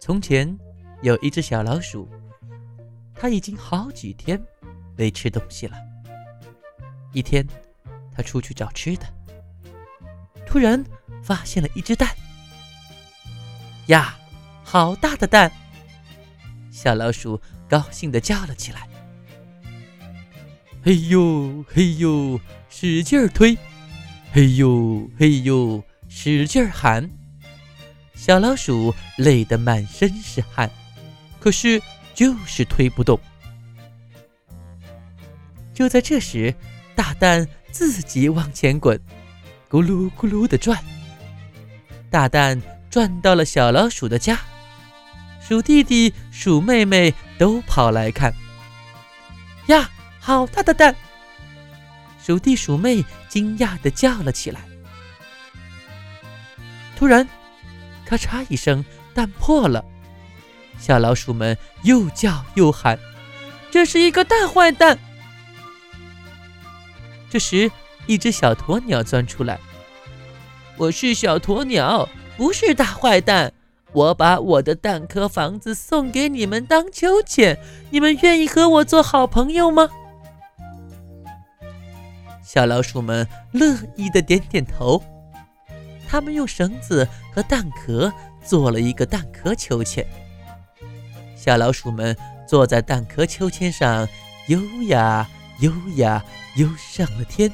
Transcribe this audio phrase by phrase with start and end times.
[0.00, 0.58] 从前
[1.02, 2.08] 有一只小老鼠，
[3.14, 4.38] 它已经好几天
[4.96, 5.76] 没吃东西了。
[7.12, 7.46] 一天，
[8.14, 9.06] 它出去找吃的，
[10.46, 10.84] 突然
[11.22, 12.08] 发现了一只蛋。
[13.86, 14.18] 呀，
[14.62, 15.50] 好大的蛋！
[16.70, 18.86] 小老鼠高兴地叫了起来。
[20.82, 23.56] 嘿呦嘿呦，使劲儿推！
[24.34, 27.08] 嘿呦嘿呦，使劲儿喊！
[28.16, 30.68] 小老鼠累得满身是汗，
[31.38, 31.80] 可是
[32.14, 33.16] 就是推不动。
[35.72, 36.52] 就在这时，
[36.96, 39.00] 大蛋自己往前滚，
[39.70, 40.82] 咕噜咕噜地转。
[42.10, 44.36] 大蛋转到了小老鼠的家，
[45.40, 48.34] 鼠弟弟、鼠妹妹都跑来看。
[49.68, 49.88] 呀！
[50.18, 50.96] 好大的蛋！
[52.24, 54.62] 鼠弟鼠妹惊讶的叫了起来。
[56.96, 57.28] 突然，
[58.06, 59.84] 咔嚓一声，蛋破了。
[60.78, 62.98] 小老鼠们又叫又喊
[63.70, 64.98] ：“这是一个大坏蛋！”
[67.28, 67.70] 这时，
[68.06, 69.60] 一只小鸵鸟钻出来
[70.78, 73.52] ：“我是小鸵鸟，不是大坏蛋。
[73.92, 77.58] 我把我的蛋壳房子送给你们当秋千，
[77.90, 79.90] 你们愿意和我做好朋友吗？”
[82.54, 85.02] 小老鼠们乐意的点点头，
[86.08, 88.12] 他们用绳子和蛋壳
[88.44, 90.06] 做了一个蛋壳秋千。
[91.34, 92.16] 小老鼠们
[92.46, 94.06] 坐在蛋壳秋千上，
[94.46, 97.50] 悠呀悠呀游上了天，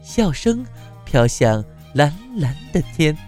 [0.00, 0.64] 笑声
[1.04, 3.18] 飘向蓝蓝的天。